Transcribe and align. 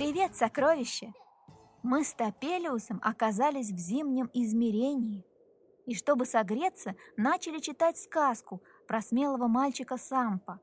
Привет, 0.00 0.34
сокровище! 0.34 1.12
Мы 1.82 2.04
с 2.04 2.14
Топелиусом 2.14 3.00
оказались 3.02 3.70
в 3.70 3.76
зимнем 3.76 4.30
измерении. 4.32 5.26
И 5.84 5.94
чтобы 5.94 6.24
согреться, 6.24 6.94
начали 7.18 7.58
читать 7.58 7.98
сказку 7.98 8.62
про 8.88 9.02
смелого 9.02 9.46
мальчика 9.46 9.98
Сампа. 9.98 10.58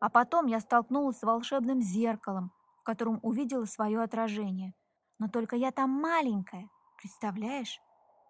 А 0.00 0.10
потом 0.10 0.46
я 0.46 0.58
столкнулась 0.58 1.18
с 1.18 1.22
волшебным 1.22 1.80
зеркалом, 1.80 2.50
в 2.80 2.82
котором 2.82 3.20
увидела 3.22 3.66
свое 3.66 4.02
отражение. 4.02 4.74
Но 5.20 5.28
только 5.28 5.54
я 5.54 5.70
там 5.70 5.88
маленькая, 5.88 6.68
представляешь? 7.00 7.80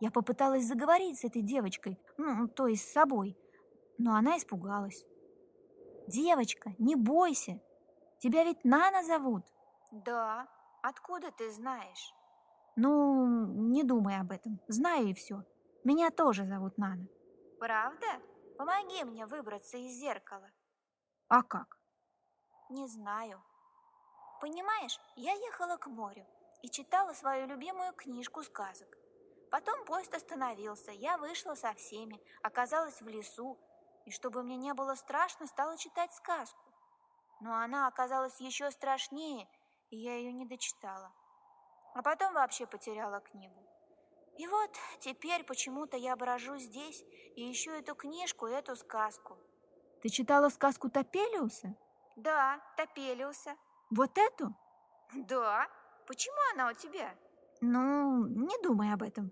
Я 0.01 0.11
попыталась 0.11 0.67
заговорить 0.67 1.21
с 1.21 1.25
этой 1.25 1.41
девочкой, 1.41 1.99
ну, 2.19 2.47
то 2.47 2.67
есть 2.67 2.87
с 2.87 2.93
собой, 2.93 3.39
но 3.97 4.17
она 4.17 4.37
испугалась. 4.37 5.03
«Девочка, 6.09 6.75
не 6.79 6.95
бойся! 6.95 7.59
Тебя 8.19 8.45
ведь 8.45 8.63
Нана 8.65 9.03
зовут!» 9.03 9.47
Да, 9.93 10.49
откуда 10.83 11.31
ты 11.33 11.51
знаешь? 11.51 12.15
Ну, 12.77 13.47
не 13.71 13.85
думай 13.85 14.19
об 14.19 14.33
этом. 14.33 14.59
Знаю 14.67 15.09
и 15.09 15.15
все. 15.15 15.45
Меня 15.85 16.11
тоже 16.11 16.47
зовут 16.47 16.79
Нана. 16.79 17.07
Правда? 17.61 18.07
Помоги 18.57 19.05
мне 19.05 19.27
выбраться 19.27 19.77
из 19.77 19.93
зеркала. 20.01 20.51
А 21.29 21.43
как? 21.43 21.79
Не 22.71 22.87
знаю. 22.89 23.43
Понимаешь, 24.41 24.99
я 25.17 25.35
ехала 25.35 25.77
к 25.77 25.87
морю 25.89 26.27
и 26.63 26.71
читала 26.71 27.13
свою 27.13 27.47
любимую 27.47 27.93
книжку 27.93 28.43
сказок. 28.43 28.89
Потом 29.51 29.85
поезд 29.85 30.15
остановился, 30.15 30.91
я 30.91 31.19
вышла 31.19 31.55
со 31.55 31.75
всеми, 31.75 32.19
оказалась 32.43 33.03
в 33.03 33.09
лесу, 33.09 33.59
и 34.07 34.11
чтобы 34.11 34.43
мне 34.43 34.57
не 34.57 34.73
было 34.73 34.95
страшно, 34.95 35.47
стала 35.47 35.77
читать 35.77 36.15
сказку. 36.15 36.65
Но 37.43 37.55
она 37.55 37.89
оказалась 37.89 38.41
еще 38.41 38.71
страшнее– 38.71 39.47
и 39.93 39.97
я 39.97 40.17
ее 40.17 40.33
не 40.33 40.47
дочитала. 40.47 41.13
А 41.95 42.03
потом 42.03 42.33
вообще 42.33 42.67
потеряла 42.67 43.21
книгу. 43.21 43.63
И 44.39 44.47
вот 44.47 44.71
теперь 45.01 45.45
почему-то 45.45 45.97
я 45.99 46.17
брожу 46.17 46.57
здесь 46.57 47.05
и 47.37 47.53
ищу 47.53 47.71
эту 47.71 47.95
книжку 47.95 48.47
и 48.47 48.53
эту 48.53 48.75
сказку. 48.75 49.37
Ты 50.03 50.09
читала 50.09 50.49
сказку 50.49 50.89
Топелиуса? 50.89 51.77
Да, 52.17 52.61
Топелиуса. 52.77 53.55
Вот 53.91 54.17
эту? 54.17 54.57
Да. 55.15 55.69
Почему 56.07 56.39
она 56.55 56.71
у 56.71 56.73
тебя? 56.73 57.15
Ну, 57.61 58.27
не 58.27 58.63
думай 58.63 58.93
об 58.95 59.03
этом. 59.03 59.31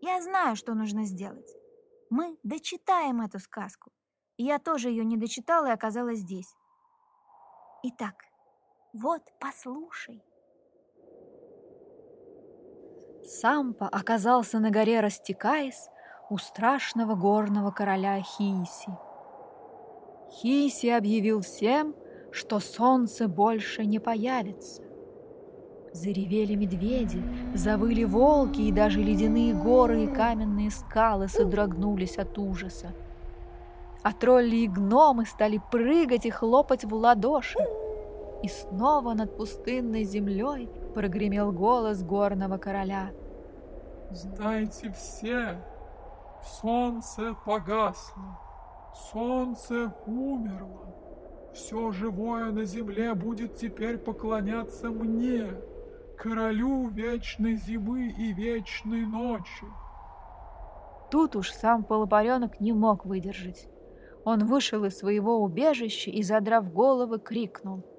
Я 0.00 0.22
знаю, 0.22 0.56
что 0.56 0.74
нужно 0.74 1.04
сделать. 1.04 1.50
Мы 2.08 2.38
дочитаем 2.42 3.20
эту 3.20 3.38
сказку. 3.38 3.92
И 4.38 4.44
я 4.44 4.58
тоже 4.58 4.88
ее 4.88 5.04
не 5.04 5.18
дочитала 5.18 5.66
и 5.66 5.72
оказалась 5.72 6.20
здесь. 6.20 6.56
Итак, 7.82 8.14
вот, 8.92 9.22
послушай. 9.38 10.22
Сампа 13.24 13.86
оказался 13.88 14.58
на 14.58 14.70
горе 14.70 15.00
Растекаясь 15.00 15.88
у 16.30 16.38
страшного 16.38 17.14
горного 17.14 17.70
короля 17.70 18.20
Хиси. 18.20 18.90
Хиси 20.30 20.86
объявил 20.86 21.40
всем, 21.40 21.94
что 22.32 22.60
солнце 22.60 23.28
больше 23.28 23.84
не 23.84 23.98
появится. 23.98 24.82
Заревели 25.92 26.54
медведи, 26.54 27.22
завыли 27.54 28.04
волки, 28.04 28.60
и 28.60 28.72
даже 28.72 29.00
ледяные 29.00 29.54
горы 29.54 30.04
и 30.04 30.06
каменные 30.06 30.70
скалы 30.70 31.28
содрогнулись 31.28 32.18
от 32.18 32.38
ужаса. 32.38 32.94
А 34.02 34.12
тролли 34.12 34.56
и 34.56 34.68
гномы 34.68 35.26
стали 35.26 35.60
прыгать 35.70 36.26
и 36.26 36.30
хлопать 36.30 36.84
в 36.84 36.94
ладоши. 36.94 37.58
И 38.42 38.48
снова 38.48 39.14
над 39.14 39.36
пустынной 39.36 40.04
землей 40.04 40.68
прогремел 40.94 41.52
голос 41.52 42.02
горного 42.02 42.56
короля. 42.56 43.10
«Знайте 44.10 44.92
все, 44.92 45.60
солнце 46.60 47.36
погасло, 47.44 48.38
солнце 49.12 49.92
умерло. 50.06 50.94
Все 51.52 51.90
живое 51.90 52.52
на 52.52 52.64
земле 52.64 53.14
будет 53.14 53.56
теперь 53.56 53.98
поклоняться 53.98 54.88
мне, 54.88 55.48
королю 56.16 56.88
вечной 56.88 57.56
зимы 57.56 58.14
и 58.16 58.32
вечной 58.32 59.04
ночи». 59.04 59.66
Тут 61.10 61.34
уж 61.36 61.50
сам 61.50 61.82
полупаренок 61.82 62.60
не 62.60 62.72
мог 62.72 63.04
выдержать. 63.04 63.68
Он 64.24 64.46
вышел 64.46 64.84
из 64.84 64.96
своего 64.96 65.42
убежища 65.42 66.10
и, 66.10 66.22
задрав 66.22 66.72
головы, 66.72 67.18
крикнул— 67.18 67.82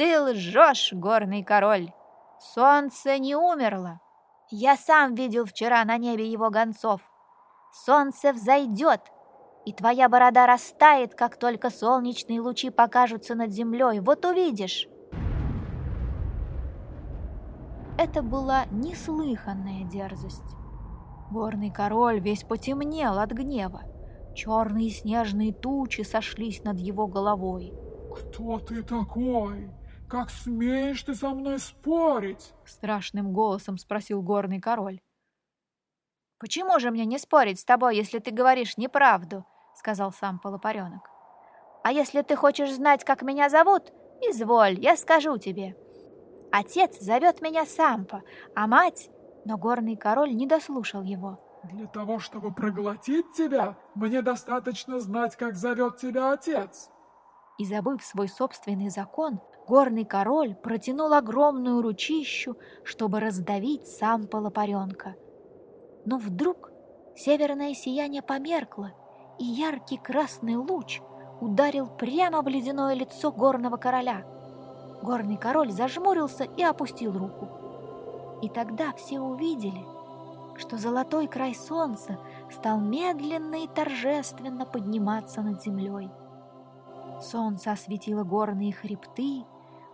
ты 0.00 0.18
лжешь, 0.18 0.94
горный 0.94 1.44
король. 1.44 1.92
Солнце 2.38 3.18
не 3.18 3.36
умерло. 3.36 4.00
Я 4.48 4.78
сам 4.78 5.14
видел 5.14 5.44
вчера 5.44 5.84
на 5.84 5.98
небе 5.98 6.26
его 6.26 6.48
гонцов. 6.48 7.02
Солнце 7.84 8.32
взойдет, 8.32 9.02
и 9.66 9.74
твоя 9.74 10.08
борода 10.08 10.46
растает, 10.46 11.14
как 11.14 11.38
только 11.38 11.68
солнечные 11.68 12.40
лучи 12.40 12.70
покажутся 12.70 13.34
над 13.34 13.50
землей. 13.50 14.00
Вот 14.00 14.24
увидишь. 14.24 14.88
Это 17.98 18.22
была 18.22 18.64
неслыханная 18.70 19.84
дерзость. 19.84 20.56
Горный 21.30 21.70
король 21.70 22.20
весь 22.20 22.44
потемнел 22.44 23.18
от 23.18 23.32
гнева. 23.32 23.82
Черные 24.34 24.88
снежные 24.88 25.52
тучи 25.52 26.00
сошлись 26.00 26.64
над 26.64 26.78
его 26.78 27.06
головой. 27.06 27.74
«Кто 28.10 28.58
ты 28.60 28.82
такой?» 28.82 29.70
«Как 30.10 30.28
смеешь 30.28 31.04
ты 31.04 31.14
со 31.14 31.30
мной 31.30 31.60
спорить?» 31.60 32.52
Страшным 32.66 33.32
голосом 33.32 33.78
спросил 33.78 34.22
горный 34.22 34.60
король. 34.60 35.00
«Почему 36.40 36.80
же 36.80 36.90
мне 36.90 37.04
не 37.04 37.16
спорить 37.16 37.60
с 37.60 37.64
тобой, 37.64 37.96
если 37.96 38.18
ты 38.18 38.32
говоришь 38.32 38.76
неправду?» 38.76 39.46
Сказал 39.76 40.10
сам 40.10 40.40
полупаренок. 40.40 41.08
«А 41.84 41.92
если 41.92 42.22
ты 42.22 42.34
хочешь 42.34 42.74
знать, 42.74 43.04
как 43.04 43.22
меня 43.22 43.48
зовут, 43.48 43.92
изволь, 44.20 44.80
я 44.80 44.96
скажу 44.96 45.38
тебе. 45.38 45.76
Отец 46.50 46.98
зовет 46.98 47.40
меня 47.40 47.64
Сампа, 47.64 48.22
а 48.56 48.66
мать...» 48.66 49.10
Но 49.44 49.56
горный 49.56 49.96
король 49.96 50.34
не 50.34 50.46
дослушал 50.46 51.02
его. 51.02 51.38
«Для 51.62 51.86
того, 51.86 52.18
чтобы 52.18 52.52
проглотить 52.52 53.32
тебя, 53.32 53.78
мне 53.94 54.22
достаточно 54.22 54.98
знать, 54.98 55.36
как 55.36 55.54
зовет 55.54 55.98
тебя 55.98 56.32
отец!» 56.32 56.90
И 57.60 57.64
забыв 57.66 58.02
свой 58.02 58.26
собственный 58.26 58.88
закон, 58.88 59.38
горный 59.68 60.06
король 60.06 60.54
протянул 60.54 61.12
огромную 61.12 61.82
ручищу, 61.82 62.56
чтобы 62.84 63.20
раздавить 63.20 63.86
сам 63.86 64.26
полопаренка. 64.26 65.14
Но 66.06 66.16
вдруг 66.16 66.72
северное 67.14 67.74
сияние 67.74 68.22
померкло, 68.22 68.92
и 69.38 69.44
яркий 69.44 69.98
красный 69.98 70.56
луч 70.56 71.02
ударил 71.42 71.86
прямо 71.86 72.40
в 72.40 72.48
ледяное 72.48 72.94
лицо 72.94 73.30
горного 73.30 73.76
короля. 73.76 74.24
Горный 75.02 75.36
король 75.36 75.70
зажмурился 75.70 76.44
и 76.44 76.62
опустил 76.62 77.12
руку. 77.12 78.38
И 78.40 78.48
тогда 78.48 78.94
все 78.94 79.20
увидели, 79.20 79.84
что 80.56 80.78
золотой 80.78 81.28
край 81.28 81.54
солнца 81.54 82.18
стал 82.50 82.80
медленно 82.80 83.56
и 83.56 83.68
торжественно 83.68 84.64
подниматься 84.64 85.42
над 85.42 85.62
землей. 85.62 86.10
Солнце 87.20 87.72
осветило 87.72 88.24
горные 88.24 88.72
хребты, 88.72 89.44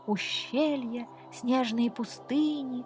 ущелья, 0.06 1.08
снежные 1.32 1.90
пустыни, 1.90 2.84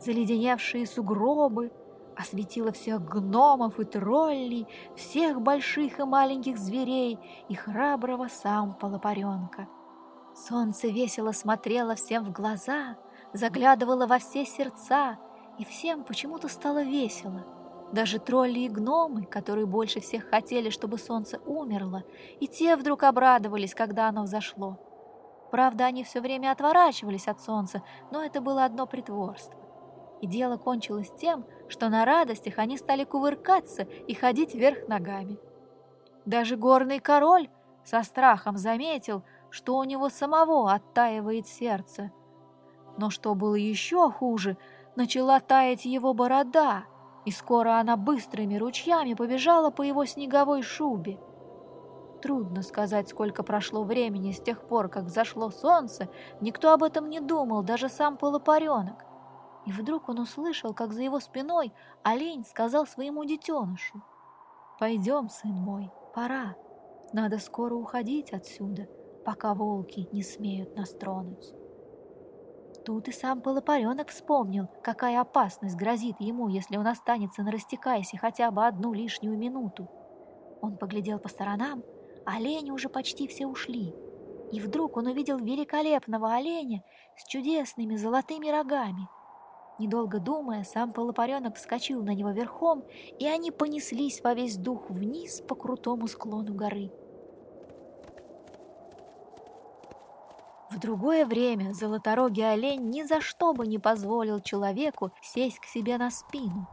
заледеневшие 0.00 0.86
сугробы, 0.86 1.72
осветила 2.16 2.72
всех 2.72 3.04
гномов 3.04 3.78
и 3.80 3.84
троллей, 3.84 4.66
всех 4.96 5.40
больших 5.40 6.00
и 6.00 6.04
маленьких 6.04 6.58
зверей 6.58 7.18
и 7.48 7.54
храброго 7.54 8.28
сам 8.28 8.74
полопаренка. 8.74 9.68
Солнце 10.34 10.88
весело 10.88 11.32
смотрело 11.32 11.94
всем 11.94 12.24
в 12.24 12.32
глаза, 12.32 12.96
заглядывало 13.32 14.06
во 14.06 14.18
все 14.18 14.44
сердца, 14.44 15.18
и 15.58 15.64
всем 15.64 16.04
почему-то 16.04 16.48
стало 16.48 16.82
весело. 16.82 17.44
Даже 17.92 18.18
тролли 18.18 18.60
и 18.60 18.68
гномы, 18.68 19.24
которые 19.26 19.66
больше 19.66 20.00
всех 20.00 20.28
хотели, 20.30 20.70
чтобы 20.70 20.96
солнце 20.96 21.38
умерло, 21.44 22.04
и 22.40 22.48
те 22.48 22.76
вдруг 22.76 23.02
обрадовались, 23.02 23.74
когда 23.74 24.08
оно 24.08 24.22
взошло. 24.22 24.78
Правда, 25.50 25.84
они 25.84 26.02
все 26.02 26.22
время 26.22 26.50
отворачивались 26.50 27.28
от 27.28 27.42
солнца, 27.42 27.82
но 28.10 28.24
это 28.24 28.40
было 28.40 28.64
одно 28.64 28.86
притворство. 28.86 29.60
И 30.22 30.26
дело 30.26 30.56
кончилось 30.56 31.12
тем, 31.20 31.44
что 31.68 31.90
на 31.90 32.06
радостях 32.06 32.58
они 32.58 32.78
стали 32.78 33.04
кувыркаться 33.04 33.82
и 33.82 34.14
ходить 34.14 34.54
вверх 34.54 34.88
ногами. 34.88 35.38
Даже 36.24 36.56
горный 36.56 37.00
король 37.00 37.50
со 37.84 38.02
страхом 38.02 38.56
заметил, 38.56 39.22
что 39.50 39.76
у 39.76 39.84
него 39.84 40.08
самого 40.08 40.72
оттаивает 40.72 41.46
сердце. 41.46 42.10
Но 42.96 43.10
что 43.10 43.34
было 43.34 43.56
еще 43.56 44.10
хуже, 44.10 44.56
начала 44.96 45.40
таять 45.40 45.84
его 45.84 46.14
борода, 46.14 46.84
и 47.24 47.30
скоро 47.30 47.78
она 47.78 47.96
быстрыми 47.96 48.56
ручьями 48.56 49.14
побежала 49.14 49.70
по 49.70 49.82
его 49.82 50.04
снеговой 50.04 50.62
шубе. 50.62 51.18
Трудно 52.20 52.62
сказать, 52.62 53.08
сколько 53.08 53.42
прошло 53.42 53.82
времени 53.82 54.32
с 54.32 54.40
тех 54.40 54.62
пор, 54.66 54.88
как 54.88 55.08
зашло 55.08 55.50
солнце, 55.50 56.08
никто 56.40 56.72
об 56.72 56.84
этом 56.84 57.08
не 57.08 57.20
думал, 57.20 57.62
даже 57.62 57.88
сам 57.88 58.16
полупаренок. 58.16 59.04
И 59.66 59.72
вдруг 59.72 60.08
он 60.08 60.20
услышал, 60.20 60.74
как 60.74 60.92
за 60.92 61.02
его 61.02 61.20
спиной 61.20 61.72
олень 62.02 62.44
сказал 62.44 62.86
своему 62.86 63.24
детенышу. 63.24 64.02
«Пойдем, 64.78 65.28
сын 65.28 65.52
мой, 65.52 65.90
пора. 66.14 66.56
Надо 67.12 67.38
скоро 67.38 67.74
уходить 67.74 68.32
отсюда, 68.32 68.88
пока 69.24 69.54
волки 69.54 70.08
не 70.12 70.22
смеют 70.22 70.76
нас 70.76 70.90
тронуть». 70.90 71.61
Тут 72.84 73.06
и 73.06 73.12
сам 73.12 73.40
полупаренок 73.40 74.08
вспомнил, 74.08 74.68
какая 74.82 75.20
опасность 75.20 75.76
грозит 75.76 76.16
ему, 76.20 76.48
если 76.48 76.76
он 76.76 76.86
останется 76.86 77.42
на 77.42 77.52
растекайся 77.52 78.16
хотя 78.16 78.50
бы 78.50 78.66
одну 78.66 78.92
лишнюю 78.92 79.38
минуту. 79.38 79.88
Он 80.60 80.76
поглядел 80.76 81.18
по 81.18 81.28
сторонам, 81.28 81.84
Олени 82.24 82.70
уже 82.70 82.88
почти 82.88 83.26
все 83.28 83.46
ушли. 83.46 83.94
И 84.52 84.60
вдруг 84.60 84.96
он 84.96 85.06
увидел 85.06 85.38
великолепного 85.38 86.34
оленя 86.34 86.82
с 87.16 87.26
чудесными 87.26 87.96
золотыми 87.96 88.48
рогами. 88.48 89.08
Недолго 89.78 90.20
думая, 90.20 90.64
сам 90.64 90.92
полупаренок 90.92 91.56
вскочил 91.56 92.02
на 92.02 92.14
него 92.14 92.30
верхом, 92.30 92.84
и 93.18 93.26
они 93.26 93.50
понеслись 93.50 94.22
во 94.22 94.34
весь 94.34 94.56
дух 94.56 94.90
вниз 94.90 95.40
по 95.40 95.54
крутому 95.54 96.06
склону 96.06 96.54
горы. 96.54 96.92
В 100.72 100.78
другое 100.78 101.26
время 101.26 101.74
золоторогий 101.74 102.50
олень 102.50 102.88
ни 102.88 103.02
за 103.02 103.20
что 103.20 103.52
бы 103.52 103.66
не 103.66 103.78
позволил 103.78 104.40
человеку 104.40 105.12
сесть 105.20 105.58
к 105.58 105.66
себе 105.66 105.98
на 105.98 106.10
спину, 106.10 106.66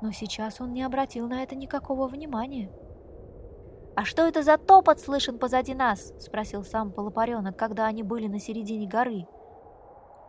но 0.00 0.12
сейчас 0.12 0.60
он 0.60 0.72
не 0.72 0.84
обратил 0.84 1.26
на 1.26 1.42
это 1.42 1.56
никакого 1.56 2.06
внимания. 2.06 2.70
«А 3.96 4.04
что 4.04 4.22
это 4.22 4.44
за 4.44 4.56
топот 4.56 5.00
слышен 5.00 5.36
позади 5.36 5.74
нас?»— 5.74 6.14
спросил 6.20 6.62
сам 6.62 6.92
полупаренок, 6.92 7.56
когда 7.56 7.86
они 7.86 8.04
были 8.04 8.28
на 8.28 8.38
середине 8.38 8.86
горы. 8.86 9.26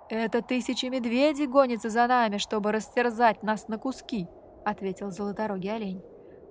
«Это 0.09 0.41
тысячи 0.41 0.87
медведей 0.87 1.45
гонятся 1.45 1.89
за 1.91 2.07
нами, 2.07 2.37
чтобы 2.37 2.71
растерзать 2.71 3.43
нас 3.43 3.67
на 3.67 3.77
куски»,— 3.77 4.27
ответил 4.65 5.11
золоторогий 5.11 5.71
олень. 5.71 6.03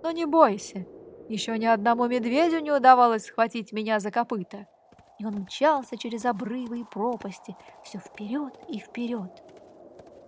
«Но 0.05 0.13
не 0.13 0.25
бойся, 0.25 0.87
еще 1.29 1.59
ни 1.59 1.67
одному 1.67 2.07
медведю 2.07 2.61
не 2.61 2.71
удавалось 2.71 3.25
схватить 3.25 3.73
меня 3.73 3.99
за 3.99 4.13
копыта». 4.13 4.69
И 5.21 5.25
он 5.27 5.35
мчался 5.35 5.99
через 5.99 6.25
обрывы 6.25 6.81
и 6.81 6.85
пропасти, 6.85 7.55
все 7.85 7.99
вперед 7.99 8.59
и 8.69 8.79
вперед. 8.79 9.31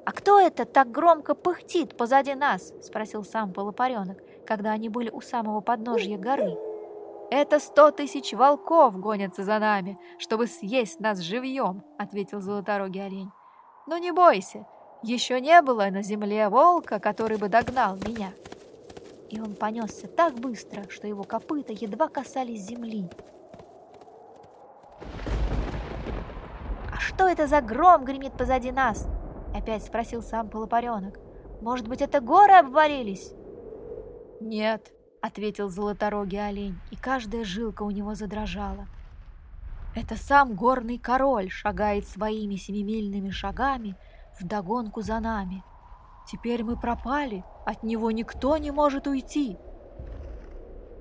«А 0.05 0.13
кто 0.13 0.39
это 0.39 0.67
так 0.67 0.91
громко 0.91 1.35
пыхтит 1.35 1.97
позади 1.97 2.35
нас?»— 2.35 2.75
спросил 2.83 3.25
сам 3.25 3.55
полупаренок, 3.55 4.19
когда 4.47 4.73
они 4.73 4.91
были 4.91 5.09
у 5.09 5.23
самого 5.23 5.63
подножья 5.63 6.19
горы. 6.19 6.59
«Это 7.31 7.59
сто 7.59 7.91
тысяч 7.91 8.35
волков 8.35 9.01
гонятся 9.01 9.45
за 9.45 9.59
нами, 9.59 9.99
чтобы 10.19 10.47
съесть 10.47 11.01
нас 11.01 11.21
живьем»,— 11.21 11.83
ответил 11.99 12.43
золоторогий 12.43 13.03
олень. 13.03 13.31
«Но 13.87 13.97
не 13.97 14.13
бойся, 14.13 14.67
еще 15.03 15.41
не 15.41 15.63
было 15.63 15.87
на 15.87 16.03
земле 16.03 16.51
волка, 16.51 17.01
который 17.01 17.39
бы 17.39 17.49
догнал 17.49 17.97
меня». 17.97 18.35
И 19.31 19.41
он 19.41 19.55
понесся 19.55 20.07
так 20.07 20.35
быстро, 20.35 20.85
что 20.91 21.07
его 21.07 21.25
копыта 21.25 21.73
едва 21.73 22.09
касались 22.09 22.67
земли. 22.67 23.09
Что 27.15 27.29
это 27.29 27.47
за 27.47 27.61
гром 27.61 28.05
гремит 28.05 28.33
позади 28.33 28.73
нас?»— 28.73 29.09
опять 29.55 29.85
спросил 29.85 30.23
сам 30.23 30.49
полупаренок. 30.49 31.19
«Может 31.61 31.89
быть, 31.89 32.03
это 32.03 32.21
горы 32.21 32.55
обвалились?» 32.55 33.33
«Нет», 34.41 34.93
ответил 35.23 35.69
золоторогий 35.69 36.45
олень, 36.45 36.79
и 36.91 36.97
каждая 36.97 37.45
жилка 37.45 37.85
у 37.85 37.91
него 37.91 38.15
задрожала. 38.15 38.87
Это 39.95 40.17
сам 40.17 40.55
горный 40.55 40.99
король 40.99 41.49
шагает 41.49 42.09
своими 42.09 42.57
семимильными 42.57 43.31
шагами 43.31 43.97
вдогонку 44.41 45.01
за 45.01 45.21
нами. 45.21 45.63
Теперь 46.27 46.65
мы 46.65 46.77
пропали, 46.77 47.45
от 47.65 47.83
него 47.83 48.11
никто 48.11 48.57
не 48.57 48.71
может 48.71 49.07
уйти. 49.07 49.59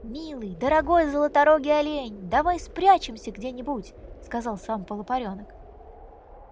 «Милый, 0.04 0.56
дорогой 0.56 1.10
золоторогий 1.10 1.78
олень, 1.78 2.30
давай 2.30 2.60
спрячемся 2.60 3.32
где-нибудь»,— 3.32 3.94
сказал 4.24 4.58
сам 4.58 4.84
полупаренок. 4.84 5.48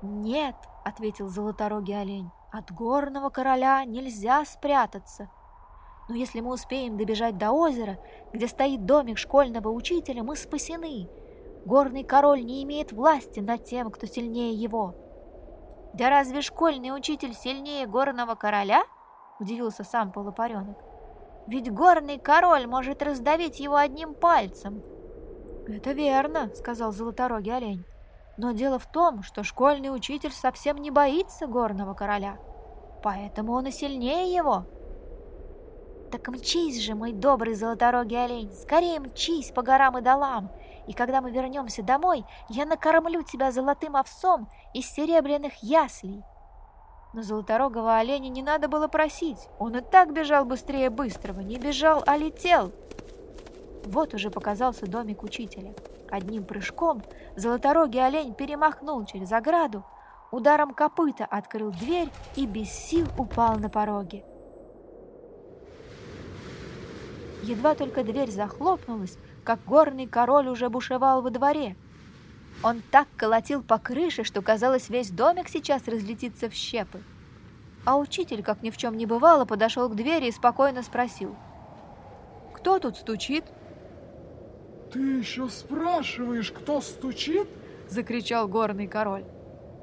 «Нет»,— 0.02 0.56
ответил 0.86 1.28
золоторогий 1.28 2.00
олень,— 2.00 2.32
«от 2.52 2.72
горного 2.72 3.30
короля 3.30 3.84
нельзя 3.84 4.46
спрятаться. 4.46 5.30
Но 6.08 6.16
если 6.16 6.40
мы 6.40 6.54
успеем 6.54 6.98
добежать 6.98 7.38
до 7.38 7.52
озера, 7.52 8.00
где 8.34 8.48
стоит 8.48 8.86
домик 8.86 9.18
школьного 9.18 9.70
учителя, 9.70 10.24
мы 10.24 10.36
спасены. 10.36 11.08
Горный 11.66 12.04
король 12.04 12.44
не 12.44 12.64
имеет 12.64 12.92
власти 12.92 13.42
над 13.42 13.66
тем, 13.66 13.92
кто 13.92 14.08
сильнее 14.08 14.54
его. 14.54 14.96
«Да 15.94 16.10
разве 16.10 16.42
школьный 16.42 16.96
учитель 16.96 17.34
сильнее 17.34 17.86
горного 17.86 18.36
короля?»– 18.36 18.84
удивился 19.40 19.84
сам 19.84 20.12
полупаренок. 20.12 20.78
«Ведь 21.48 21.72
горный 21.72 22.20
король 22.20 22.68
может 22.68 23.04
раздавить 23.04 23.60
его 23.60 23.76
одним 23.76 24.14
пальцем». 24.14 24.82
«Это 25.68 25.92
верно»,– 25.92 26.50
сказал 26.56 26.92
золоторогий 26.92 27.56
олень. 27.56 27.86
«Но 28.40 28.54
дело 28.54 28.80
в 28.80 28.90
том, 28.90 29.22
что 29.22 29.44
школьный 29.44 29.94
учитель 29.94 30.32
совсем 30.32 30.78
не 30.78 30.92
боится 30.92 31.46
горного 31.46 31.94
короля, 31.94 32.38
поэтому 33.04 33.52
он 33.52 33.68
и 33.68 33.72
сильнее 33.72 34.34
его». 34.34 34.64
Так 36.10 36.30
мчись 36.30 36.80
же, 36.80 36.96
мой 36.96 37.12
добрый 37.12 37.54
золоторогий 37.54 38.24
олень, 38.24 38.50
скорее 38.54 39.02
мчись 39.02 39.52
по 39.52 39.62
горам 39.62 39.98
и 39.98 40.02
долам, 40.02 40.50
и 40.88 40.94
когда 40.94 41.20
мы 41.20 41.32
вернемся 41.32 41.84
домой, 41.84 42.24
я 42.48 42.66
накормлю 42.66 43.24
тебя 43.24 43.52
золотым 43.52 43.98
овсом 43.98 44.48
из 44.74 44.90
серебряных 44.90 45.62
яслей. 45.62 46.24
Но 47.12 47.22
золоторогого 47.22 47.98
оленя 47.98 48.30
не 48.30 48.42
надо 48.42 48.70
было 48.70 48.88
просить, 48.88 49.50
он 49.60 49.76
и 49.76 49.82
так 49.82 50.14
бежал 50.14 50.46
быстрее 50.46 50.90
быстрого, 50.90 51.42
не 51.42 51.58
бежал, 51.58 52.04
а 52.08 52.16
летел. 52.16 52.72
Вот 53.84 54.14
уже 54.14 54.32
показался 54.32 54.88
домик 54.88 55.24
учителя. 55.24 55.74
Одним 56.12 56.44
прыжком 56.44 57.04
золоторогий 57.36 58.04
олень 58.04 58.34
перемахнул 58.34 59.06
через 59.06 59.32
ограду, 59.32 59.86
ударом 60.32 60.74
копыта 60.74 61.26
открыл 61.26 61.72
дверь 61.72 62.10
и 62.36 62.48
без 62.48 62.70
сил 62.70 63.08
упал 63.18 63.58
на 63.58 63.70
пороге. 63.70 64.24
Едва 67.44 67.76
только 67.76 68.04
дверь 68.04 68.32
захлопнулась, 68.32 69.18
как 69.44 69.64
горный 69.66 70.08
король 70.08 70.48
уже 70.48 70.70
бушевал 70.70 71.22
во 71.22 71.30
дворе. 71.30 71.76
Он 72.64 72.82
так 72.92 73.08
колотил 73.16 73.64
по 73.64 73.78
крыше, 73.78 74.24
что 74.24 74.42
казалось, 74.42 74.90
весь 74.90 75.12
домик 75.12 75.48
сейчас 75.48 75.88
разлетится 75.88 76.50
в 76.50 76.54
щепы. 76.54 77.02
А 77.86 77.98
учитель, 77.98 78.44
как 78.44 78.62
ни 78.62 78.72
в 78.72 78.78
чем 78.78 78.98
не 78.98 79.06
бывало, 79.06 79.46
подошел 79.46 79.88
к 79.88 79.96
двери 79.96 80.28
и 80.28 80.32
спокойно 80.32 80.84
спросил. 80.84 81.36
«Кто 82.54 82.80
тут 82.80 82.98
стучит?» 82.98 83.46
«Ты 84.92 85.00
еще 85.00 85.50
спрашиваешь, 85.50 86.52
кто 86.52 86.82
стучит?»— 86.82 87.48
закричал 87.90 88.48
горный 88.48 88.88
король. 88.88 89.26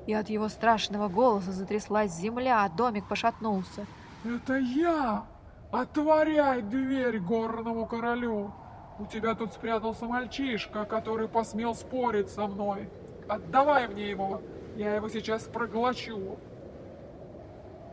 И 0.06 0.12
от 0.12 0.28
его 0.28 0.48
страшного 0.48 1.08
голоса 1.08 1.52
затряслась 1.52 2.12
земля, 2.12 2.64
а 2.64 2.68
домик 2.68 3.06
пошатнулся. 3.08 3.86
«Это 4.24 4.56
я!» 4.56 5.24
«Отворяй 5.72 6.62
дверь 6.62 7.18
горному 7.18 7.86
королю! 7.86 8.52
У 8.98 9.06
тебя 9.06 9.34
тут 9.34 9.52
спрятался 9.52 10.06
мальчишка, 10.06 10.84
который 10.84 11.28
посмел 11.28 11.74
спорить 11.74 12.30
со 12.30 12.46
мной. 12.46 12.88
Отдавай 13.28 13.88
мне 13.88 14.08
его, 14.08 14.40
я 14.76 14.94
его 14.94 15.08
сейчас 15.08 15.42
проглочу!» 15.42 16.38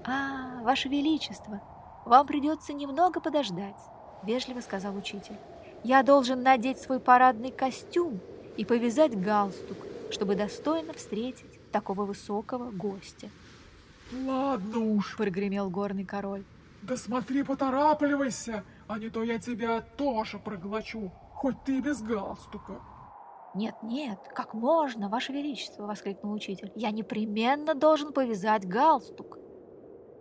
«А, 0.05 0.62
ваше 0.62 0.88
величество, 0.88 1.62
вам 2.05 2.27
придется 2.27 2.74
немного 2.74 3.20
подождать»,— 3.20 3.79
вежливо 4.24 4.62
сказал 4.62 4.96
учитель. 4.96 5.38
«Я 5.83 6.03
должен 6.03 6.41
надеть 6.41 6.79
свой 6.79 6.99
парадный 6.99 7.51
костюм 7.51 8.19
и 8.57 8.65
повязать 8.65 9.19
галстук, 9.19 9.77
чтобы 10.11 10.35
достойно 10.35 10.93
встретить 10.93 11.71
такого 11.71 12.05
высокого 12.05 12.71
гостя». 12.71 13.29
«Ладно 14.25 14.79
уж»,— 14.79 15.15
прогремел 15.17 15.69
горный 15.69 16.05
король. 16.05 16.43
Да 16.83 16.97
смотри, 16.97 17.43
поторапливайся, 17.43 18.65
а 18.87 18.99
не 18.99 19.09
то 19.09 19.23
я 19.23 19.39
тебя 19.39 19.79
тоже 19.79 20.37
проглочу, 20.37 21.11
хоть 21.31 21.55
ты 21.63 21.79
без 21.79 22.01
галстука. 22.01 22.81
«Нет, 23.55 23.75
нет, 23.83 24.19
как 24.35 24.53
можно, 24.53 25.07
Ваше 25.07 25.31
Величество!»— 25.31 25.85
воскликнул 25.87 26.33
учитель. 26.33 26.73
«Я 26.75 26.91
непременно 26.91 27.73
должен 27.73 28.11
повязать 28.11 28.67
галстук!» 28.67 29.37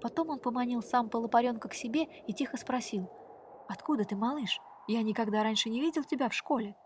Потом 0.00 0.30
он 0.30 0.38
поманил 0.38 0.82
сам 0.82 1.08
полупаренка 1.08 1.68
к 1.68 1.74
себе 1.74 2.04
и 2.28 2.32
тихо 2.32 2.56
спросил. 2.56 3.10
«Откуда 3.68 4.04
ты, 4.04 4.14
малыш? 4.14 4.60
Я 4.86 5.02
никогда 5.02 5.42
раньше 5.42 5.70
не 5.70 5.80
видел 5.80 6.04
тебя 6.04 6.28
в 6.28 6.34
школе». 6.34 6.76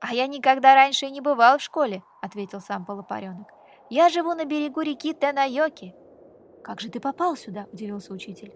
«А 0.00 0.14
я 0.14 0.26
никогда 0.26 0.74
раньше 0.74 1.06
и 1.06 1.10
не 1.10 1.20
бывал 1.20 1.58
в 1.58 1.62
школе»,— 1.62 2.02
ответил 2.22 2.60
сам 2.60 2.86
полупаренок. 2.86 3.52
«Я 3.90 4.08
живу 4.08 4.34
на 4.34 4.44
берегу 4.44 4.80
реки 4.80 5.12
Тенайоки». 5.12 5.94
«Как 6.64 6.80
же 6.80 6.90
ты 6.90 7.00
попал 7.00 7.36
сюда?»— 7.36 7.66
удивился 7.72 8.12
учитель. 8.12 8.54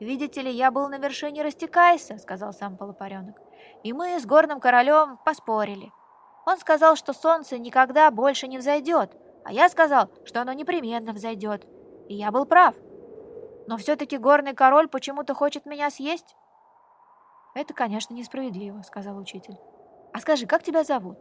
«Видите 0.00 0.42
ли, 0.42 0.50
я 0.50 0.70
был 0.70 0.88
на 0.88 0.98
вершине 0.98 1.42
Растекайса»,— 1.42 2.18
сказал 2.18 2.52
сам 2.52 2.76
полупаренок. 2.76 3.40
и 3.82 3.92
мы 3.92 4.18
с 4.18 4.26
горным 4.26 4.60
королем 4.60 5.18
поспорили. 5.24 5.92
Он 6.46 6.58
сказал, 6.58 6.96
что 6.96 7.12
солнце 7.12 7.58
никогда 7.58 8.10
больше 8.10 8.48
не 8.48 8.58
взойдет, 8.58 9.16
а 9.44 9.52
я 9.52 9.68
сказал, 9.68 10.10
что 10.24 10.42
оно 10.42 10.52
непременно 10.52 11.12
взойдет. 11.12 11.66
И 12.08 12.14
я 12.14 12.30
был 12.30 12.44
прав. 12.44 12.74
Но 13.66 13.76
все-таки 13.76 14.18
горный 14.18 14.54
король 14.54 14.88
почему-то 14.88 15.34
хочет 15.34 15.64
меня 15.64 15.90
съесть. 15.90 16.36
Это, 17.54 17.72
конечно, 17.72 18.14
несправедливо, 18.14 18.82
сказал 18.82 19.16
учитель. 19.16 19.56
А 20.12 20.20
скажи, 20.20 20.46
как 20.46 20.62
тебя 20.62 20.84
зовут? 20.84 21.18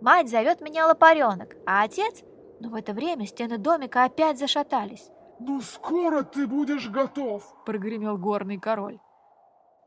Мать 0.00 0.28
зовет 0.28 0.60
меня 0.60 0.86
Лопаренок, 0.86 1.56
а 1.66 1.82
отец... 1.82 2.22
Но 2.62 2.68
в 2.68 2.74
это 2.74 2.92
время 2.92 3.24
стены 3.26 3.56
домика 3.56 4.04
опять 4.04 4.38
зашатались. 4.38 5.10
«Ну 5.38 5.62
скоро 5.62 6.22
ты 6.22 6.46
будешь 6.46 6.90
готов!»— 6.90 7.42
прогремел 7.64 8.18
горный 8.18 8.58
король. 8.58 9.00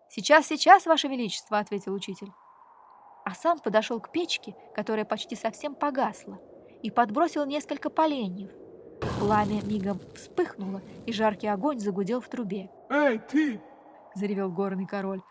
«Сейчас, 0.09 0.47
сейчас, 0.47 0.87
Ваше 0.87 1.07
Величество!»— 1.07 1.57
ответил 1.59 1.93
учитель. 1.93 2.31
А 3.25 3.35
сам 3.35 3.59
подошел 3.59 3.99
к 3.99 4.11
печке, 4.11 4.55
которая 4.73 5.05
почти 5.05 5.35
совсем 5.35 5.75
погасла, 5.75 6.39
и 6.81 6.89
подбросил 6.89 7.45
несколько 7.45 7.91
поленьев. 7.91 8.49
Пламя 9.19 9.61
мигом 9.63 9.99
вспыхнуло, 10.15 10.81
и 11.05 11.13
жаркий 11.13 11.47
огонь 11.47 11.77
загудел 11.79 12.21
в 12.21 12.27
трубе. 12.27 12.71
«Эй, 12.89 13.19
ты!»— 13.19 13.61
заревел 14.15 14.51
горный 14.51 14.87
король. 14.87 15.21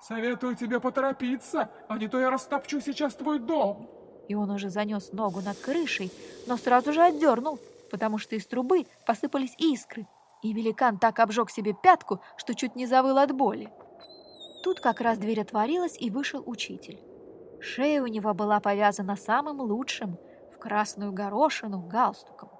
«Советую 0.00 0.56
тебе 0.56 0.80
поторопиться, 0.80 1.70
а 1.88 1.98
не 1.98 2.08
то 2.08 2.20
я 2.20 2.30
растопчу 2.30 2.80
сейчас 2.80 3.14
твой 3.14 3.38
дом!» 3.38 3.90
И 4.28 4.34
он 4.34 4.50
уже 4.50 4.68
занес 4.68 5.12
ногу 5.12 5.40
над 5.40 5.58
крышей, 5.58 6.12
но 6.46 6.56
сразу 6.56 6.92
же 6.92 7.02
отдернул, 7.02 7.58
потому 7.90 8.18
что 8.18 8.36
из 8.36 8.46
трубы 8.46 8.86
посыпались 9.06 9.54
искры, 9.58 10.06
и 10.42 10.52
великан 10.52 10.98
так 10.98 11.18
обжег 11.18 11.50
себе 11.50 11.74
пятку, 11.74 12.20
что 12.36 12.54
чуть 12.54 12.76
не 12.76 12.86
завыл 12.86 13.18
от 13.18 13.32
боли. 13.32 13.72
Тут 14.62 14.80
как 14.80 15.00
раз 15.00 15.18
дверь 15.18 15.40
отворилась, 15.40 15.96
и 15.98 16.10
вышел 16.10 16.42
учитель. 16.46 17.00
Шея 17.60 18.02
у 18.02 18.06
него 18.06 18.34
была 18.34 18.60
повязана 18.60 19.16
самым 19.16 19.60
лучшим, 19.60 20.18
в 20.54 20.58
красную 20.58 21.12
горошину, 21.12 21.80
галстуком. 21.80 22.50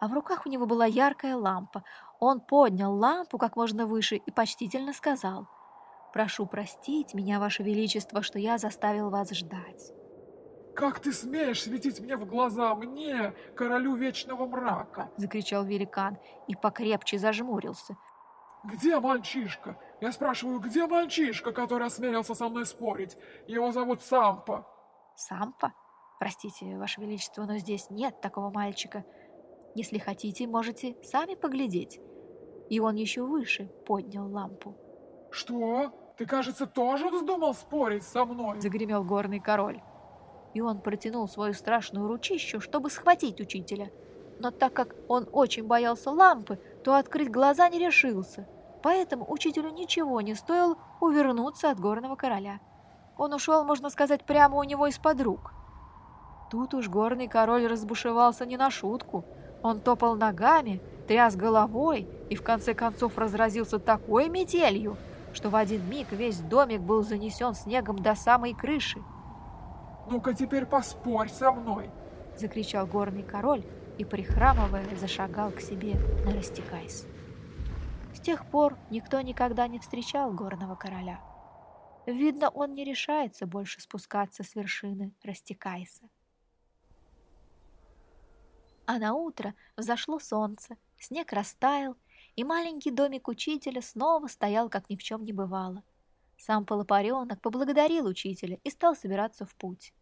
А 0.00 0.08
в 0.08 0.12
руках 0.12 0.46
у 0.46 0.48
него 0.48 0.66
была 0.66 0.86
яркая 0.86 1.36
лампа. 1.36 1.82
Он 2.20 2.40
поднял 2.40 2.94
лампу 2.94 3.38
как 3.38 3.56
можно 3.56 3.86
выше 3.86 4.16
и 4.16 4.30
почтительно 4.30 4.92
сказал, 4.92 5.48
«Прошу 6.18 6.46
простить 6.46 7.14
меня, 7.14 7.38
Ваше 7.38 7.62
Величество, 7.62 8.22
что 8.22 8.40
я 8.40 8.58
заставил 8.58 9.08
вас 9.08 9.30
ждать». 9.30 9.92
«Как 10.74 10.98
ты 10.98 11.12
смеешь 11.12 11.62
светить 11.62 12.00
мне 12.00 12.16
в 12.16 12.26
глаза, 12.26 12.74
мне, 12.74 13.34
королю 13.54 13.94
вечного 13.94 14.44
мрака?»— 14.44 15.12
закричал 15.16 15.64
великан 15.64 16.18
и 16.48 16.56
покрепче 16.56 17.18
зажмурился. 17.18 17.96
«Где 18.64 18.98
мальчишка? 18.98 19.78
Я 20.00 20.10
спрашиваю, 20.10 20.58
где 20.58 20.88
мальчишка, 20.88 21.52
который 21.52 21.86
осмелился 21.86 22.34
со 22.34 22.48
мной 22.48 22.66
спорить? 22.66 23.16
Его 23.46 23.70
зовут 23.70 24.02
Сампа». 24.02 24.66
«Сампа? 25.14 25.72
Простите, 26.18 26.76
Ваше 26.78 27.00
Величество, 27.00 27.44
но 27.44 27.58
здесь 27.58 27.90
нет 27.90 28.20
такого 28.20 28.50
мальчика. 28.50 29.04
Если 29.76 29.98
хотите, 29.98 30.48
можете 30.48 30.96
сами 31.04 31.36
поглядеть». 31.36 32.00
И 32.70 32.80
он 32.80 32.96
еще 32.96 33.22
выше 33.22 33.66
поднял 33.86 34.28
лампу. 34.28 34.76
«Что? 35.30 35.92
Ты, 36.18 36.26
кажется, 36.26 36.66
тоже 36.66 37.08
вздумал 37.08 37.54
спорить 37.54 38.02
со 38.02 38.24
мной?»— 38.24 38.60
загремел 38.60 39.04
горный 39.04 39.40
король 39.40 39.80
и 40.54 40.60
он 40.60 40.80
протянул 40.80 41.28
свою 41.28 41.54
страшную 41.54 42.08
ручищу, 42.08 42.60
чтобы 42.60 42.90
схватить 42.90 43.40
учителя. 43.40 43.90
Но 44.40 44.50
так 44.50 44.72
как 44.72 44.94
он 45.08 45.28
очень 45.32 45.64
боялся 45.64 46.10
лампы, 46.10 46.58
то 46.84 46.94
открыть 46.94 47.30
глаза 47.30 47.68
не 47.68 47.78
решился, 47.78 48.46
поэтому 48.82 49.24
учителю 49.30 49.70
ничего 49.70 50.20
не 50.20 50.34
стоило 50.34 50.76
увернуться 51.00 51.70
от 51.70 51.80
горного 51.80 52.16
короля. 52.16 52.60
Он 53.16 53.32
ушел, 53.34 53.64
можно 53.64 53.90
сказать, 53.90 54.24
прямо 54.24 54.58
у 54.58 54.62
него 54.62 54.86
из-под 54.86 55.20
рук. 55.20 55.52
Тут 56.50 56.74
уж 56.74 56.88
горный 56.88 57.28
король 57.28 57.66
разбушевался 57.66 58.46
не 58.46 58.56
на 58.56 58.70
шутку. 58.70 59.24
Он 59.62 59.80
топал 59.80 60.14
ногами, 60.14 60.80
тряс 61.08 61.36
головой 61.36 62.08
и 62.30 62.36
в 62.36 62.42
конце 62.42 62.74
концов 62.74 63.18
разразился 63.18 63.78
такой 63.78 64.28
метелью, 64.28 64.96
что 65.38 65.50
в 65.50 65.54
один 65.54 65.88
миг 65.88 66.10
весь 66.10 66.40
домик 66.40 66.80
был 66.80 67.04
занесен 67.04 67.54
снегом 67.54 68.00
до 68.00 68.16
самой 68.16 68.54
крыши. 68.54 69.00
«Ну-ка 70.10 70.34
теперь 70.34 70.66
поспорь 70.66 71.28
со 71.28 71.52
мной!»— 71.52 71.92
закричал 72.36 72.88
горный 72.88 73.22
король 73.22 73.64
и, 73.98 74.04
прихрамывая, 74.04 74.96
зашагал 74.96 75.52
к 75.52 75.60
себе 75.60 75.94
на 76.24 76.32
Растекайс. 76.32 77.06
С 78.12 78.18
тех 78.18 78.46
пор 78.46 78.76
никто 78.90 79.20
никогда 79.20 79.68
не 79.68 79.78
встречал 79.78 80.32
горного 80.32 80.74
короля. 80.74 81.20
Видно, 82.04 82.48
он 82.48 82.74
не 82.74 82.82
решается 82.82 83.46
больше 83.46 83.80
спускаться 83.80 84.42
с 84.42 84.56
вершины 84.56 85.14
Растекайса. 85.22 86.08
А 88.86 88.98
на 88.98 89.14
утро 89.14 89.54
взошло 89.76 90.18
солнце, 90.18 90.76
снег 90.98 91.32
растаял, 91.32 91.96
и 92.38 92.44
маленький 92.44 92.92
домик 92.92 93.26
учителя 93.26 93.82
снова 93.82 94.28
стоял, 94.28 94.68
как 94.68 94.88
ни 94.88 94.94
в 94.94 95.02
чем 95.02 95.24
не 95.24 95.32
бывало. 95.32 95.82
Сам 96.36 96.64
полопаренок 96.64 97.40
поблагодарил 97.40 98.06
учителя 98.06 98.60
и 98.62 98.70
стал 98.70 98.94
собираться 98.94 99.44
в 99.44 99.56
путь. 99.56 99.92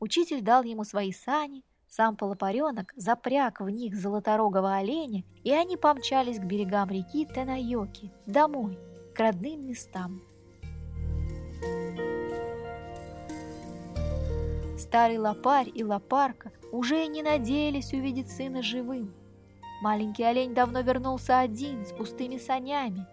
Учитель 0.00 0.40
дал 0.40 0.62
ему 0.62 0.84
свои 0.84 1.12
сани, 1.12 1.62
сам 1.86 2.16
полопаренок 2.16 2.94
запряг 2.96 3.60
в 3.60 3.68
них 3.68 3.94
золоторогого 3.96 4.76
оленя, 4.76 5.24
и 5.44 5.52
они 5.52 5.76
помчались 5.76 6.38
к 6.38 6.44
берегам 6.44 6.88
реки 6.88 7.26
Тенайоки, 7.26 8.10
домой, 8.24 8.78
к 9.14 9.20
родным 9.20 9.66
местам. 9.66 10.22
Старый 14.78 15.18
лопарь 15.18 15.70
и 15.74 15.84
лопарка 15.84 16.50
уже 16.72 17.06
не 17.08 17.22
надеялись 17.22 17.92
увидеть 17.92 18.30
сына 18.30 18.62
живым. 18.62 19.17
Маленький 19.80 20.24
олень 20.24 20.54
давно 20.54 20.80
вернулся 20.80 21.38
один, 21.38 21.86
с 21.86 21.92
пустыми 21.92 22.36
санями. 22.36 23.06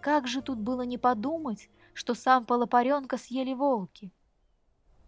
Как 0.00 0.28
же 0.28 0.40
тут 0.40 0.58
было 0.58 0.82
не 0.82 0.96
подумать, 0.96 1.68
что 1.94 2.14
сам 2.14 2.44
полопаренка 2.44 3.16
съели 3.16 3.54
волки? 3.54 4.12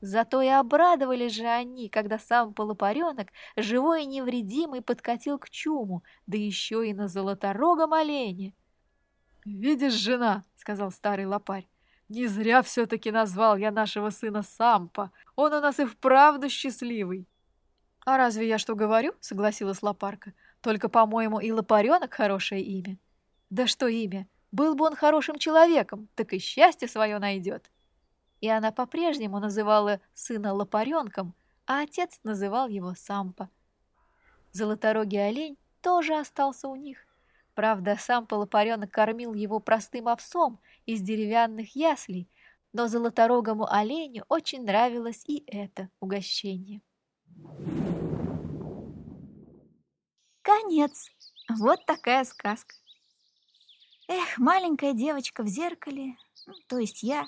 Зато 0.00 0.42
и 0.42 0.48
обрадовались 0.48 1.32
же 1.32 1.46
они, 1.46 1.88
когда 1.88 2.18
сам 2.18 2.52
полупаренок, 2.52 3.28
живой 3.56 4.02
и 4.02 4.06
невредимый, 4.06 4.82
подкатил 4.82 5.38
к 5.38 5.48
чуму, 5.48 6.02
да 6.26 6.36
еще 6.36 6.86
и 6.86 6.92
на 6.92 7.06
золоторогом 7.06 7.92
олене. 7.92 8.52
«Видишь, 9.44 9.92
жена»,— 9.92 10.44
сказал 10.56 10.90
старый 10.90 11.26
лопарь,— 11.26 11.68
«не 12.08 12.26
зря 12.26 12.62
все-таки 12.62 13.10
назвал 13.12 13.56
я 13.56 13.70
нашего 13.70 14.10
сына 14.10 14.42
Сампа. 14.42 15.12
Он 15.36 15.54
у 15.54 15.60
нас 15.60 15.78
и 15.78 15.84
вправду 15.84 16.48
счастливый». 16.48 17.28
«А 18.04 18.18
разве 18.18 18.48
я 18.48 18.58
что 18.58 18.74
говорю?»— 18.74 19.14
согласилась 19.20 19.82
лопарка. 19.82 20.34
«Только, 20.64 20.88
по-моему, 20.88 21.38
и 21.38 21.52
лопаренок 21.52 22.12
хорошее 22.12 22.62
имя». 22.62 22.98
«Да 23.50 23.68
что 23.68 23.86
имя? 23.86 24.26
Был 24.50 24.74
бы 24.74 24.86
он 24.86 24.96
хорошим 24.96 25.38
человеком, 25.38 26.08
так 26.16 26.32
и 26.32 26.40
счастье 26.40 26.88
свое 26.88 27.20
найдет» 27.20 27.70
и 28.44 28.48
она 28.48 28.72
по-прежнему 28.72 29.40
называла 29.40 30.02
сына 30.12 30.52
Лопаренком, 30.52 31.34
а 31.66 31.80
отец 31.80 32.20
называл 32.24 32.68
его 32.68 32.92
Сампа. 32.94 33.48
Золоторогий 34.52 35.26
олень 35.26 35.56
тоже 35.80 36.14
остался 36.14 36.68
у 36.68 36.76
них. 36.76 37.06
Правда, 37.54 37.96
Сампа 37.98 38.34
Лопаренок 38.34 38.90
кормил 38.90 39.32
его 39.32 39.60
простым 39.60 40.08
овсом 40.08 40.60
из 40.84 41.00
деревянных 41.00 41.74
яслей, 41.74 42.28
но 42.74 42.86
золоторогому 42.86 43.66
оленю 43.72 44.26
очень 44.28 44.66
нравилось 44.66 45.24
и 45.26 45.42
это 45.46 45.88
угощение. 45.98 46.82
Конец. 50.64 51.10
Вот 51.58 51.84
такая 51.84 52.24
сказка. 52.24 52.74
Эх, 54.08 54.38
маленькая 54.38 54.94
девочка 54.94 55.42
в 55.42 55.46
зеркале, 55.46 56.16
то 56.68 56.78
есть 56.78 57.02
я, 57.02 57.26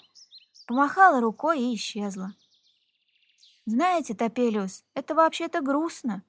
помахала 0.66 1.20
рукой 1.20 1.60
и 1.60 1.74
исчезла. 1.74 2.34
Знаете, 3.66 4.14
Топелиус, 4.14 4.84
это 4.94 5.14
вообще-то 5.14 5.60
грустно. 5.60 6.22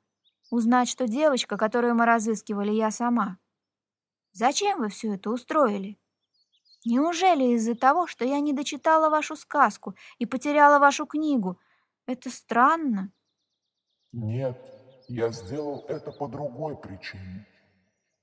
Узнать, 0.51 0.89
что 0.89 1.07
девочка, 1.07 1.55
которую 1.55 1.95
мы 1.95 2.05
разыскивали, 2.05 2.71
я 2.71 2.91
сама. 2.91 3.37
Зачем 4.33 4.79
вы 4.79 4.89
все 4.89 5.13
это 5.13 5.29
устроили? 5.29 5.97
Неужели 6.83 7.55
из-за 7.55 7.75
того, 7.75 8.05
что 8.07 8.25
я 8.25 8.41
не 8.41 8.51
дочитала 8.51 9.09
вашу 9.09 9.37
сказку 9.37 9.95
и 10.17 10.25
потеряла 10.25 10.79
вашу 10.79 11.05
книгу? 11.05 11.57
Это 12.05 12.29
странно. 12.29 13.13
Нет, 14.11 14.57
я 15.07 15.29
сделал 15.31 15.85
это 15.87 16.11
по 16.11 16.27
другой 16.27 16.77
причине. 16.77 17.47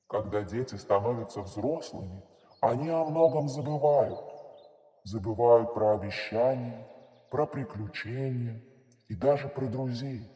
Когда 0.08 0.42
дети 0.42 0.74
становятся 0.76 1.42
взрослыми, 1.42 2.22
они 2.60 2.88
о 2.88 3.04
многом 3.04 3.48
забывают 3.48 4.34
забывают 5.04 5.74
про 5.74 5.94
обещания, 5.94 6.86
про 7.30 7.46
приключения 7.46 8.60
и 9.08 9.14
даже 9.14 9.48
про 9.48 9.66
друзей. 9.66 10.30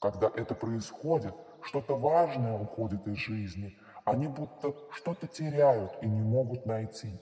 Когда 0.00 0.30
это 0.34 0.54
происходит, 0.54 1.34
что-то 1.62 1.96
важное 1.96 2.58
уходит 2.58 3.06
из 3.08 3.16
жизни, 3.16 3.76
они 4.04 4.28
будто 4.28 4.74
что-то 4.92 5.26
теряют 5.26 5.92
и 6.02 6.06
не 6.06 6.22
могут 6.22 6.66
найти. 6.66 7.18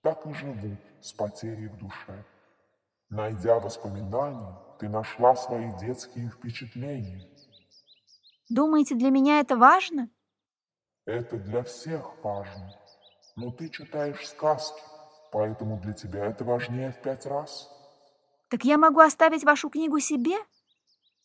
так 0.00 0.24
и 0.26 0.32
живут 0.32 0.78
с 1.00 1.12
потерей 1.12 1.66
в 1.66 1.76
душе. 1.76 2.24
Найдя 3.10 3.58
воспоминания, 3.58 4.56
ты 4.78 4.88
нашла 4.88 5.34
свои 5.34 5.72
детские 5.78 6.30
впечатления. 6.30 7.26
Думаете, 8.48 8.94
для 8.94 9.10
меня 9.10 9.40
это 9.40 9.56
важно? 9.56 10.10
Это 11.04 11.36
для 11.36 11.62
всех 11.62 12.22
важно. 12.22 12.72
Но 13.36 13.50
ты 13.50 13.68
читаешь 13.68 14.26
сказки, 14.26 14.80
поэтому 15.32 15.78
для 15.80 15.92
тебя 15.92 16.26
это 16.26 16.44
важнее 16.44 16.92
в 16.92 17.02
пять 17.02 17.26
раз. 17.26 17.70
Так 18.48 18.64
я 18.64 18.78
могу 18.78 19.00
оставить 19.00 19.44
вашу 19.44 19.68
книгу 19.68 20.00
себе? 20.00 20.36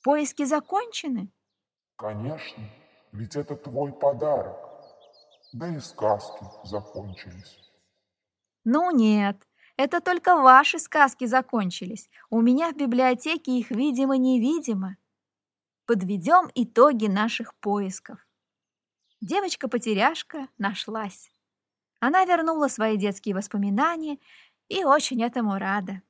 Поиски 0.03 0.43
закончены? 0.43 1.31
Конечно, 1.95 2.63
ведь 3.13 3.35
это 3.35 3.55
твой 3.55 3.93
подарок. 3.93 4.57
Да 5.53 5.67
и 5.69 5.79
сказки 5.79 6.45
закончились. 6.63 7.59
Ну 8.65 8.91
нет, 8.91 9.37
это 9.77 10.01
только 10.01 10.35
ваши 10.35 10.79
сказки 10.79 11.25
закончились. 11.25 12.09
У 12.29 12.41
меня 12.41 12.71
в 12.71 12.75
библиотеке 12.75 13.51
их 13.57 13.71
видимо-невидимо. 13.71 14.97
Подведем 15.85 16.49
итоги 16.55 17.07
наших 17.07 17.53
поисков. 17.55 18.25
Девочка-потеряшка 19.19 20.47
нашлась. 20.57 21.29
Она 21.99 22.23
вернула 22.23 22.69
свои 22.69 22.95
детские 22.95 23.35
воспоминания 23.35 24.17
и 24.69 24.85
очень 24.85 25.21
этому 25.21 25.57
рада. 25.57 26.01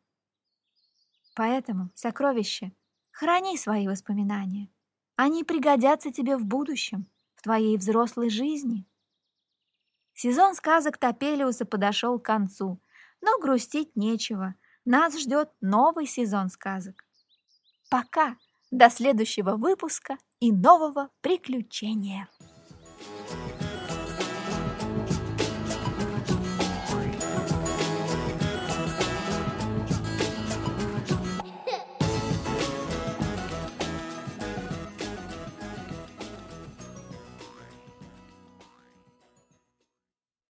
Поэтому, 1.36 1.90
сокровище, 1.96 2.72
храни 3.12 3.58
свои 3.58 3.88
воспоминания. 3.88 4.70
Они 5.16 5.44
пригодятся 5.44 6.12
тебе 6.12 6.38
в 6.38 6.46
будущем, 6.46 7.08
в 7.34 7.42
твоей 7.42 7.76
взрослой 7.78 8.30
жизни. 8.30 8.86
Сезон 10.14 10.54
сказок 10.54 11.00
Топелиуса 11.00 11.66
подошел 11.66 12.20
к 12.20 12.26
концу, 12.26 12.80
но 13.22 13.40
грустить 13.40 13.96
нечего. 13.96 14.54
Нас 14.86 15.20
ждет 15.20 15.50
новый 15.62 16.06
сезон 16.06 16.50
сказок. 16.50 17.04
Пока! 17.90 18.38
До 18.74 18.90
следующего 18.90 19.56
выпуска 19.56 20.18
и 20.40 20.52
нового 20.52 21.10
приключения! 21.22 22.28